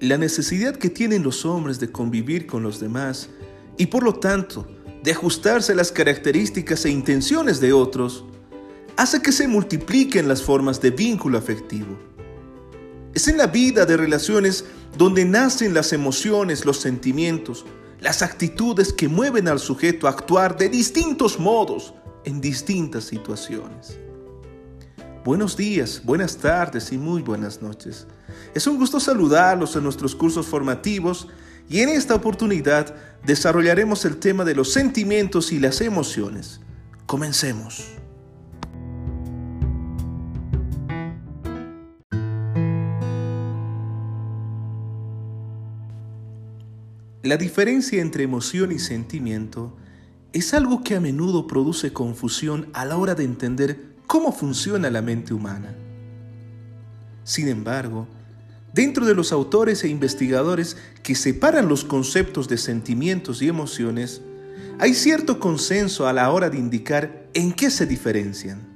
la 0.00 0.16
necesidad 0.16 0.76
que 0.76 0.90
tienen 0.90 1.22
los 1.22 1.44
hombres 1.44 1.80
de 1.80 1.90
convivir 1.90 2.46
con 2.46 2.62
los 2.62 2.78
demás 2.78 3.28
y 3.76 3.86
por 3.86 4.02
lo 4.02 4.14
tanto 4.14 4.66
de 5.02 5.12
ajustarse 5.12 5.72
a 5.72 5.76
las 5.76 5.92
características 5.92 6.84
e 6.84 6.90
intenciones 6.90 7.60
de 7.60 7.72
otros, 7.72 8.24
hace 8.96 9.22
que 9.22 9.32
se 9.32 9.48
multipliquen 9.48 10.28
las 10.28 10.42
formas 10.42 10.80
de 10.80 10.90
vínculo 10.90 11.38
afectivo. 11.38 11.98
Es 13.14 13.28
en 13.28 13.36
la 13.36 13.46
vida 13.46 13.86
de 13.86 13.96
relaciones 13.96 14.64
donde 14.96 15.24
nacen 15.24 15.74
las 15.74 15.92
emociones, 15.92 16.64
los 16.64 16.78
sentimientos, 16.78 17.64
las 18.00 18.22
actitudes 18.22 18.92
que 18.92 19.08
mueven 19.08 19.48
al 19.48 19.58
sujeto 19.58 20.06
a 20.06 20.10
actuar 20.10 20.56
de 20.56 20.68
distintos 20.68 21.38
modos 21.38 21.94
en 22.24 22.40
distintas 22.40 23.04
situaciones. 23.04 23.98
Buenos 25.28 25.58
días, 25.58 26.00
buenas 26.06 26.38
tardes 26.38 26.90
y 26.90 26.96
muy 26.96 27.20
buenas 27.20 27.60
noches. 27.60 28.06
Es 28.54 28.66
un 28.66 28.78
gusto 28.78 28.98
saludarlos 28.98 29.76
en 29.76 29.82
nuestros 29.82 30.14
cursos 30.14 30.46
formativos 30.46 31.28
y 31.68 31.80
en 31.80 31.90
esta 31.90 32.14
oportunidad 32.14 32.94
desarrollaremos 33.26 34.06
el 34.06 34.16
tema 34.16 34.46
de 34.46 34.54
los 34.54 34.72
sentimientos 34.72 35.52
y 35.52 35.58
las 35.58 35.82
emociones. 35.82 36.60
Comencemos. 37.04 37.90
La 47.22 47.36
diferencia 47.36 48.00
entre 48.00 48.24
emoción 48.24 48.72
y 48.72 48.78
sentimiento 48.78 49.76
es 50.32 50.54
algo 50.54 50.82
que 50.82 50.94
a 50.96 51.00
menudo 51.00 51.46
produce 51.46 51.92
confusión 51.92 52.70
a 52.72 52.86
la 52.86 52.96
hora 52.96 53.14
de 53.14 53.24
entender 53.24 53.97
cómo 54.08 54.32
funciona 54.32 54.90
la 54.90 55.02
mente 55.02 55.34
humana. 55.34 55.72
Sin 57.22 57.46
embargo, 57.46 58.08
dentro 58.72 59.04
de 59.04 59.14
los 59.14 59.30
autores 59.32 59.84
e 59.84 59.88
investigadores 59.88 60.76
que 61.04 61.14
separan 61.14 61.68
los 61.68 61.84
conceptos 61.84 62.48
de 62.48 62.56
sentimientos 62.56 63.42
y 63.42 63.48
emociones, 63.48 64.22
hay 64.80 64.94
cierto 64.94 65.38
consenso 65.38 66.08
a 66.08 66.12
la 66.14 66.32
hora 66.32 66.48
de 66.48 66.58
indicar 66.58 67.28
en 67.34 67.52
qué 67.52 67.70
se 67.70 67.86
diferencian. 67.86 68.66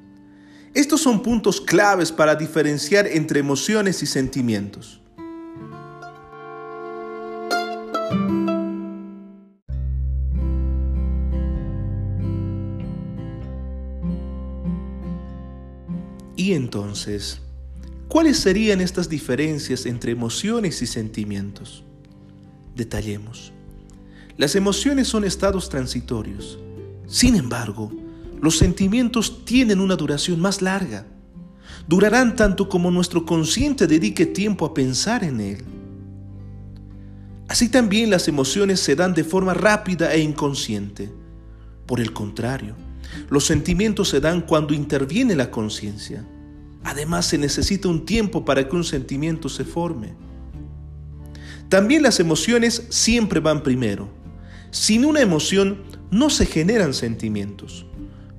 Estos 0.74 1.00
son 1.00 1.22
puntos 1.22 1.60
claves 1.60 2.12
para 2.12 2.34
diferenciar 2.34 3.06
entre 3.06 3.40
emociones 3.40 4.02
y 4.02 4.06
sentimientos. 4.06 5.00
Y 16.42 16.54
entonces, 16.54 17.38
¿cuáles 18.08 18.36
serían 18.36 18.80
estas 18.80 19.08
diferencias 19.08 19.86
entre 19.86 20.10
emociones 20.10 20.82
y 20.82 20.88
sentimientos? 20.88 21.84
Detallemos. 22.74 23.52
Las 24.36 24.56
emociones 24.56 25.06
son 25.06 25.22
estados 25.22 25.68
transitorios. 25.68 26.58
Sin 27.06 27.36
embargo, 27.36 27.92
los 28.40 28.58
sentimientos 28.58 29.44
tienen 29.44 29.78
una 29.78 29.94
duración 29.94 30.40
más 30.40 30.62
larga. 30.62 31.06
Durarán 31.86 32.34
tanto 32.34 32.68
como 32.68 32.90
nuestro 32.90 33.24
consciente 33.24 33.86
dedique 33.86 34.26
tiempo 34.26 34.66
a 34.66 34.74
pensar 34.74 35.22
en 35.22 35.40
él. 35.40 35.64
Así 37.46 37.68
también 37.68 38.10
las 38.10 38.26
emociones 38.26 38.80
se 38.80 38.96
dan 38.96 39.14
de 39.14 39.22
forma 39.22 39.54
rápida 39.54 40.12
e 40.12 40.18
inconsciente. 40.18 41.08
Por 41.86 42.00
el 42.00 42.12
contrario, 42.12 42.74
los 43.30 43.44
sentimientos 43.44 44.08
se 44.08 44.18
dan 44.18 44.40
cuando 44.40 44.74
interviene 44.74 45.36
la 45.36 45.48
conciencia. 45.48 46.26
Además, 46.84 47.26
se 47.26 47.38
necesita 47.38 47.88
un 47.88 48.04
tiempo 48.04 48.44
para 48.44 48.68
que 48.68 48.76
un 48.76 48.84
sentimiento 48.84 49.48
se 49.48 49.64
forme. 49.64 50.14
También 51.68 52.02
las 52.02 52.20
emociones 52.20 52.86
siempre 52.90 53.40
van 53.40 53.62
primero. 53.62 54.08
Sin 54.70 55.04
una 55.04 55.20
emoción 55.20 55.82
no 56.10 56.28
se 56.28 56.46
generan 56.46 56.92
sentimientos. 56.92 57.86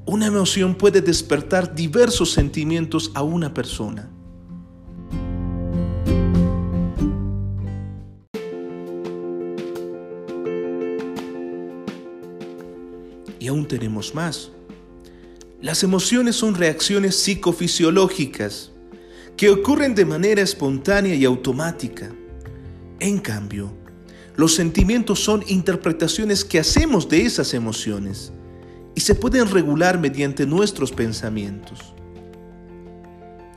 Una 0.06 0.28
emoción 0.28 0.76
puede 0.76 1.02
despertar 1.02 1.74
diversos 1.74 2.32
sentimientos 2.32 3.12
a 3.16 3.24
una 3.24 3.54
persona. 3.54 4.10
Y 13.40 13.48
aún 13.48 13.68
tenemos 13.68 14.14
más. 14.14 14.52
Las 15.64 15.82
emociones 15.82 16.36
son 16.36 16.56
reacciones 16.56 17.16
psicofisiológicas 17.16 18.72
que 19.38 19.50
ocurren 19.50 19.96
de 19.96 20.04
manera 20.04 20.42
espontánea 20.42 21.16
y 21.16 21.24
automática. 21.24 22.14
En 23.00 23.18
cambio, 23.20 23.72
los 24.36 24.56
sentimientos 24.56 25.24
son 25.24 25.42
interpretaciones 25.48 26.44
que 26.44 26.60
hacemos 26.60 27.08
de 27.08 27.22
esas 27.22 27.54
emociones 27.54 28.34
y 28.94 29.00
se 29.00 29.16
pueden 29.16 29.50
regular 29.50 30.02
mediante 30.02 30.46
nuestros 30.46 30.92
pensamientos. 30.92 31.94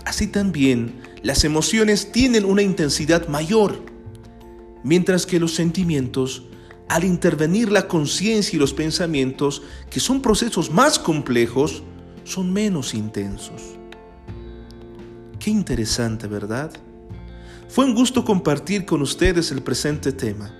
Así 0.04 0.28
también, 0.28 1.00
las 1.24 1.42
emociones 1.42 2.12
tienen 2.12 2.44
una 2.44 2.62
intensidad 2.62 3.26
mayor, 3.26 3.82
mientras 4.84 5.26
que 5.26 5.40
los 5.40 5.56
sentimientos 5.56 6.44
al 6.88 7.02
intervenir 7.02 7.72
la 7.72 7.88
conciencia 7.88 8.56
y 8.56 8.60
los 8.60 8.72
pensamientos, 8.72 9.62
que 9.90 9.98
son 9.98 10.22
procesos 10.22 10.70
más 10.70 10.98
complejos, 10.98 11.82
son 12.26 12.52
menos 12.52 12.92
intensos. 12.92 13.62
Qué 15.38 15.50
interesante, 15.50 16.26
¿verdad? 16.26 16.72
Fue 17.68 17.84
un 17.84 17.94
gusto 17.94 18.24
compartir 18.24 18.84
con 18.84 19.00
ustedes 19.00 19.52
el 19.52 19.62
presente 19.62 20.12
tema. 20.12 20.52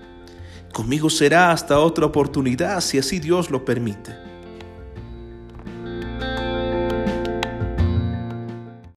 Conmigo 0.72 1.10
será 1.10 1.50
hasta 1.50 1.80
otra 1.80 2.06
oportunidad 2.06 2.80
si 2.80 2.98
así 2.98 3.18
Dios 3.18 3.50
lo 3.50 3.64
permite. 3.64 4.25